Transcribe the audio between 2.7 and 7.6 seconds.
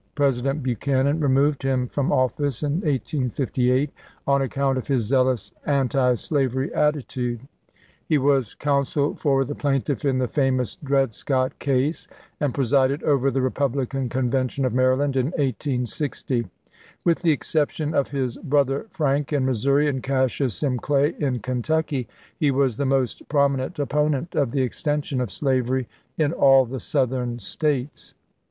1858 on ac count of his zealous antislavery attitude.